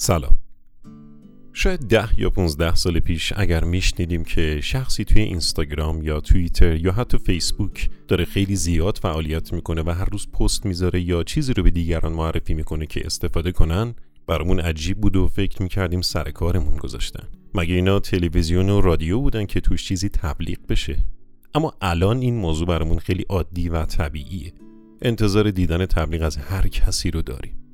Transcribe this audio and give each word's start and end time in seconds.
سلام. 0.00 0.34
شاید 1.52 1.80
ده 1.80 2.20
یا 2.20 2.30
15 2.30 2.74
سال 2.74 3.00
پیش 3.00 3.32
اگر 3.36 3.64
میشنیدیم 3.64 4.24
که 4.24 4.60
شخصی 4.60 5.04
توی 5.04 5.22
اینستاگرام 5.22 6.02
یا 6.02 6.20
توییتر 6.20 6.76
یا 6.76 6.92
حتی 6.92 7.18
فیسبوک 7.18 7.90
داره 8.08 8.24
خیلی 8.24 8.56
زیاد 8.56 8.98
فعالیت 9.02 9.52
می‌کنه 9.52 9.82
و 9.82 9.90
هر 9.90 10.04
روز 10.12 10.28
پست 10.28 10.66
می‌ذاره 10.66 11.00
یا 11.00 11.22
چیزی 11.22 11.54
رو 11.54 11.62
به 11.62 11.70
دیگران 11.70 12.12
معرفی 12.12 12.54
می‌کنه 12.54 12.86
که 12.86 13.06
استفاده 13.06 13.52
کنن 13.52 13.94
برامون 14.26 14.60
عجیب 14.60 15.00
بود 15.00 15.16
و 15.16 15.28
فکر 15.28 15.62
می‌کردیم 15.62 16.00
سر 16.00 16.30
کارمون 16.30 16.76
گذاشتن. 16.76 17.28
مگه 17.54 17.74
اینا 17.74 18.00
تلویزیون 18.00 18.68
و 18.68 18.80
رادیو 18.80 19.20
بودن 19.20 19.46
که 19.46 19.60
توش 19.60 19.84
چیزی 19.84 20.08
تبلیغ 20.08 20.58
بشه؟ 20.68 20.98
اما 21.54 21.74
الان 21.80 22.18
این 22.18 22.34
موضوع 22.34 22.66
برامون 22.66 22.98
خیلی 22.98 23.24
عادی 23.28 23.68
و 23.68 23.84
طبیعیه. 23.84 24.52
انتظار 25.02 25.50
دیدن 25.50 25.86
تبلیغ 25.86 26.22
از 26.22 26.36
هر 26.36 26.68
کسی 26.68 27.10
رو 27.10 27.22
داریم. 27.22 27.67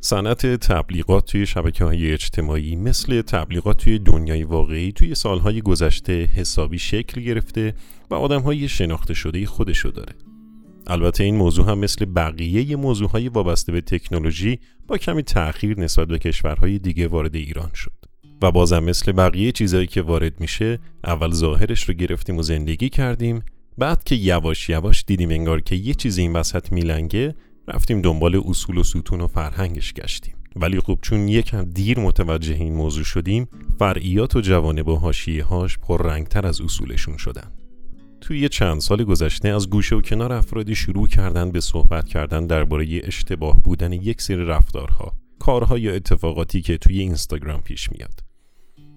صنعت 0.00 0.46
تبلیغات 0.46 1.30
توی 1.30 1.46
شبکه 1.46 1.84
های 1.84 2.12
اجتماعی 2.12 2.76
مثل 2.76 3.22
تبلیغات 3.22 3.76
توی 3.84 3.98
دنیای 3.98 4.42
واقعی 4.42 4.92
توی 4.92 5.14
سالهای 5.14 5.60
گذشته 5.60 6.24
حسابی 6.24 6.78
شکل 6.78 7.20
گرفته 7.20 7.74
و 8.10 8.14
آدم 8.14 8.40
های 8.40 8.68
شناخته 8.68 9.14
شده 9.14 9.46
خودشو 9.46 9.88
داره. 9.88 10.14
البته 10.86 11.24
این 11.24 11.36
موضوع 11.36 11.70
هم 11.70 11.78
مثل 11.78 12.04
بقیه 12.04 12.76
موضوع 12.76 13.10
های 13.10 13.28
وابسته 13.28 13.72
به 13.72 13.80
تکنولوژی 13.80 14.58
با 14.86 14.98
کمی 14.98 15.22
تأخیر 15.22 15.80
نسبت 15.80 16.08
به 16.08 16.18
کشورهای 16.18 16.78
دیگه 16.78 17.08
وارد 17.08 17.34
ایران 17.34 17.70
شد. 17.74 17.92
و 18.42 18.52
بازم 18.52 18.84
مثل 18.84 19.12
بقیه 19.12 19.52
چیزهایی 19.52 19.86
که 19.86 20.02
وارد 20.02 20.40
میشه 20.40 20.78
اول 21.04 21.30
ظاهرش 21.30 21.82
رو 21.82 21.94
گرفتیم 21.94 22.36
و 22.36 22.42
زندگی 22.42 22.88
کردیم 22.88 23.42
بعد 23.78 24.04
که 24.04 24.14
یواش 24.14 24.68
یواش 24.68 25.04
دیدیم 25.06 25.30
انگار 25.30 25.60
که 25.60 25.74
یه 25.74 25.94
چیزی 25.94 26.22
این 26.22 26.32
وسط 26.32 26.72
میلنگه 26.72 27.34
رفتیم 27.68 28.02
دنبال 28.02 28.42
اصول 28.46 28.78
و 28.78 28.82
ستون 28.82 29.20
و 29.20 29.26
فرهنگش 29.26 29.92
گشتیم. 29.94 30.34
ولی 30.56 30.80
خب 30.80 30.98
چون 31.02 31.28
یکم 31.28 31.64
دیر 31.64 31.98
متوجه 32.00 32.54
این 32.54 32.74
موضوع 32.74 33.04
شدیم 33.04 33.48
فرعیات 33.78 34.36
و 34.36 34.40
جوانب 34.40 34.88
و 34.88 34.96
حاشیه 34.96 35.44
هاش 35.44 35.78
پررنگتر 35.78 36.46
از 36.46 36.60
اصولشون 36.60 37.16
شدن. 37.16 37.50
توی 38.20 38.38
یه 38.40 38.48
چند 38.48 38.80
سال 38.80 39.04
گذشته 39.04 39.48
از 39.48 39.70
گوشه 39.70 39.96
و 39.96 40.00
کنار 40.00 40.32
افرادی 40.32 40.74
شروع 40.74 41.08
کردن 41.08 41.50
به 41.50 41.60
صحبت 41.60 42.08
کردن 42.08 42.46
درباره 42.46 43.00
اشتباه 43.04 43.62
بودن 43.62 43.92
یک 43.92 44.22
سری 44.22 44.44
رفتارها 44.46 45.12
کارها 45.38 45.78
یا 45.78 45.94
اتفاقاتی 45.94 46.62
که 46.62 46.78
توی 46.78 46.98
اینستاگرام 46.98 47.60
پیش 47.60 47.92
میاد. 47.92 48.20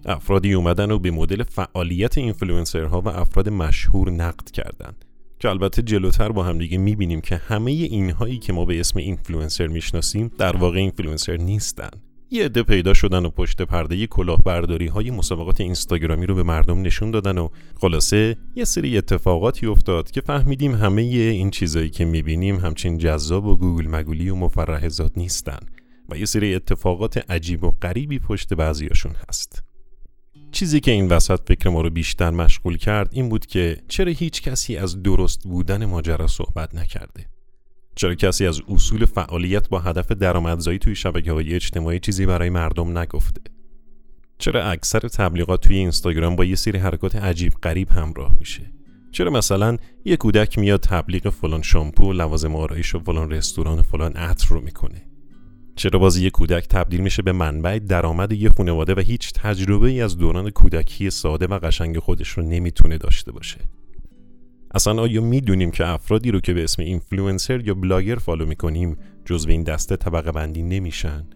افرادی 0.04 0.52
اومدن 0.52 0.90
و 0.90 0.98
به 0.98 1.10
مدل 1.10 1.42
فعالیت 1.42 2.18
اینفلوئنسرها 2.18 3.00
و 3.00 3.08
افراد 3.08 3.48
مشهور 3.48 4.10
نقد 4.10 4.50
کردند 4.50 5.04
که 5.42 5.48
البته 5.48 5.82
جلوتر 5.82 6.32
با 6.32 6.42
هم 6.42 6.58
دیگه 6.58 6.78
می‌بینیم 6.78 7.20
که 7.20 7.36
همه 7.36 7.70
اینهایی 7.70 8.38
که 8.38 8.52
ما 8.52 8.64
به 8.64 8.80
اسم 8.80 8.98
اینفلوئنسر 8.98 9.66
می‌شناسیم 9.66 10.30
در 10.38 10.56
واقع 10.56 10.78
اینفلوئنسر 10.78 11.36
نیستن. 11.36 11.90
یه 12.30 12.44
عده 12.44 12.62
پیدا 12.62 12.94
شدن 12.94 13.26
و 13.26 13.30
پشت 13.30 13.62
پرده 13.62 14.06
کلاهبرداری 14.06 14.86
های 14.86 15.10
مسابقات 15.10 15.60
اینستاگرامی 15.60 16.26
رو 16.26 16.34
به 16.34 16.42
مردم 16.42 16.82
نشون 16.82 17.10
دادن 17.10 17.38
و 17.38 17.48
خلاصه 17.80 18.36
یه 18.56 18.64
سری 18.64 18.98
اتفاقاتی 18.98 19.66
افتاد 19.66 20.10
که 20.10 20.20
فهمیدیم 20.20 20.74
همه 20.74 21.02
این 21.02 21.50
چیزایی 21.50 21.90
که 21.90 22.04
می‌بینیم 22.04 22.56
همچین 22.56 22.98
جذاب 22.98 23.46
و 23.46 23.56
گوگولی 23.56 23.86
مگولی 23.86 24.30
و 24.30 24.36
مفرحزاد 24.36 25.12
نیستن 25.16 25.58
و 26.08 26.16
یه 26.16 26.24
سری 26.24 26.54
اتفاقات 26.54 27.30
عجیب 27.30 27.64
و 27.64 27.70
غریبی 27.70 28.18
پشت 28.18 28.54
بعضیاشون 28.54 29.12
هست. 29.28 29.71
چیزی 30.52 30.80
که 30.80 30.90
این 30.90 31.08
وسط 31.08 31.40
فکر 31.46 31.68
ما 31.68 31.80
رو 31.80 31.90
بیشتر 31.90 32.30
مشغول 32.30 32.76
کرد 32.76 33.08
این 33.12 33.28
بود 33.28 33.46
که 33.46 33.76
چرا 33.88 34.12
هیچ 34.12 34.42
کسی 34.42 34.76
از 34.76 35.02
درست 35.02 35.42
بودن 35.44 35.84
ماجرا 35.84 36.26
صحبت 36.26 36.74
نکرده؟ 36.74 37.26
چرا 37.94 38.14
کسی 38.14 38.46
از 38.46 38.60
اصول 38.68 39.04
فعالیت 39.04 39.68
با 39.68 39.78
هدف 39.78 40.12
درآمدزایی 40.12 40.78
توی 40.78 40.94
شبکه 40.94 41.32
های 41.32 41.54
اجتماعی 41.54 42.00
چیزی 42.00 42.26
برای 42.26 42.50
مردم 42.50 42.98
نگفته؟ 42.98 43.40
چرا 44.38 44.64
اکثر 44.64 45.00
تبلیغات 45.00 45.60
توی 45.60 45.76
اینستاگرام 45.76 46.36
با 46.36 46.44
یه 46.44 46.54
سری 46.54 46.78
حرکات 46.78 47.16
عجیب 47.16 47.52
غریب 47.62 47.90
همراه 47.90 48.36
میشه؟ 48.38 48.72
چرا 49.12 49.30
مثلا 49.30 49.76
یه 50.04 50.16
کودک 50.16 50.58
میاد 50.58 50.80
تبلیغ 50.80 51.28
فلان 51.28 51.62
شامپو 51.62 52.12
لوازم 52.12 52.56
آرایش 52.56 52.94
و 52.94 52.98
فلان 52.98 53.30
رستوران 53.30 53.78
و 53.78 53.82
فلان 53.82 54.12
عطر 54.12 54.48
رو 54.48 54.60
می‌کنه؟ 54.60 55.11
چرا 55.76 55.98
بازی 55.98 56.30
کودک 56.30 56.68
تبدیل 56.68 57.00
میشه 57.00 57.22
به 57.22 57.32
منبع 57.32 57.78
درآمد 57.78 58.32
یه 58.32 58.48
خانواده 58.48 58.94
و 58.94 59.00
هیچ 59.00 59.32
تجربه 59.32 59.88
ای 59.88 60.00
از 60.00 60.18
دوران 60.18 60.50
کودکی 60.50 61.10
ساده 61.10 61.46
و 61.46 61.58
قشنگ 61.58 61.98
خودش 61.98 62.28
رو 62.28 62.42
نمی‌تونه 62.42 62.98
داشته 62.98 63.32
باشه. 63.32 63.58
اصلا 64.74 65.02
آیا 65.02 65.20
می‌دونیم 65.20 65.70
که 65.70 65.86
افرادی 65.86 66.30
رو 66.30 66.40
که 66.40 66.54
به 66.54 66.64
اسم 66.64 66.82
اینفلوئنسر 66.82 67.60
یا 67.60 67.74
blogger 67.74 68.16
follow 68.16 68.46
می‌کنیم 68.46 68.96
جزو 69.24 69.50
این 69.50 69.62
دسته 69.62 69.96
طبقه 69.96 70.32
بندی 70.32 70.62
نمیشن؟ 70.62 71.26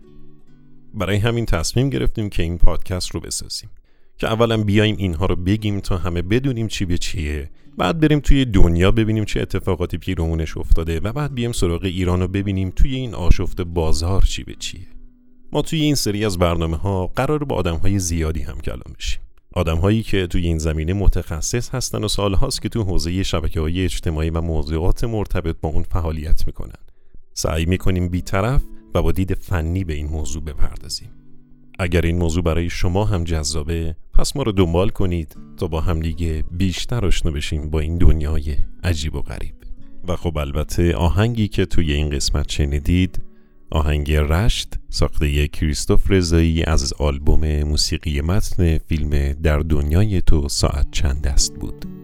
برای 0.95 1.17
همین 1.17 1.47
تصمیم 1.47 1.91
گرفتیم 1.91 2.29
که 2.29 2.43
این 2.43 2.59
پادکست 2.59 3.11
رو 3.11 3.21
بسازیم. 3.21 3.71
که 4.19 4.27
اولا 4.27 4.57
بیایم 4.57 4.97
اینها 4.99 5.27
رو 5.27 5.37
بگیم 5.37 5.81
تا 5.81 5.97
همه 5.97 6.23
بدونیم 6.23 6.69
چی 6.69 6.85
به 6.85 6.99
چیه. 6.99 7.51
بعد 7.79 8.01
بریم 8.01 8.21
توی 8.21 8.45
دنیا 8.45 8.91
ببینیم 8.91 9.25
چه 9.25 9.41
اتفاقاتی 9.41 9.99
پیرامونش 9.99 10.57
افتاده 10.57 11.01
و 11.01 11.13
بعد 11.13 11.35
بیایم 11.35 11.53
سراغ 11.53 11.85
ایران 11.85 12.21
رو 12.21 12.29
ببینیم 12.29 12.71
توی 12.71 12.95
این 12.95 13.15
آشفته 13.15 13.61
بازار 13.61 14.23
چی 14.23 14.45
به 14.45 14.55
چیه. 14.59 14.87
ما 15.53 15.63
توی 15.63 15.81
این 15.81 15.95
سری 15.95 16.25
از 16.25 16.39
برنامه 16.39 16.77
ها 16.77 17.07
قرار 17.07 17.45
با 17.45 17.57
آدم 17.57 17.77
های 17.77 17.99
زیادی 17.99 18.43
هم 18.43 18.61
کلام 18.61 18.95
بشیم. 18.99 19.21
آدم 19.53 19.77
هایی 19.77 20.03
که 20.03 20.27
توی 20.27 20.47
این 20.47 20.59
زمینه 20.59 20.93
متخصص 20.93 21.75
هستن 21.75 22.05
و 22.05 22.09
سالهاست 22.09 22.63
که 22.63 22.69
تو 22.69 22.83
حوزه 22.83 23.23
شبکه 23.23 23.61
های 23.61 23.85
اجتماعی 23.85 24.31
و 24.31 24.41
موضوعات 24.41 25.05
مرتبط 25.05 25.57
با 25.61 25.69
اون 25.69 25.83
فعالیت 25.83 26.47
می‌کنن. 26.47 26.79
سعی 27.33 27.65
می‌کنیم 27.65 28.09
بیطرف 28.09 28.63
و 28.95 29.03
با 29.03 29.13
دید 29.13 29.35
فنی 29.35 29.85
به 29.85 29.95
این 29.95 30.07
موضوع 30.07 30.43
بپردازیم. 30.43 31.26
اگر 31.79 32.01
این 32.01 32.19
موضوع 32.19 32.43
برای 32.43 32.71
شما 32.71 33.05
هم 33.05 33.25
جذابه 33.25 33.97
پس 34.15 34.37
ما 34.37 34.43
رو 34.43 34.53
دنبال 34.53 34.89
کنید 34.89 35.37
تا 35.57 35.67
با 35.67 35.81
هم 35.81 36.01
دیگه 36.01 36.45
بیشتر 36.51 37.07
آشنا 37.07 37.33
بشیم 37.33 37.71
با 37.71 37.81
این 37.81 37.99
دنیای 37.99 38.57
عجیب 38.85 39.15
و 39.15 39.23
غریب. 39.23 39.55
و 40.09 40.17
خب 40.17 40.39
البته 40.39 40.97
آهنگی 40.97 41.49
که 41.49 41.67
توی 41.67 41.93
این 41.93 42.11
قسمت 42.11 42.51
شنیدید 42.51 43.23
آهنگ 43.71 44.13
رشت 44.13 44.75
ساخته 44.89 45.49
کریستوف 45.49 46.11
رضایی 46.11 46.63
از 46.63 46.93
آلبوم 46.93 47.63
موسیقی 47.63 48.21
متن 48.21 48.79
فیلم 48.79 49.33
در 49.33 49.59
دنیای 49.59 50.23
تو 50.23 50.49
ساعت 50.49 50.87
چند 50.91 51.27
است 51.27 51.55
بود. 51.55 51.96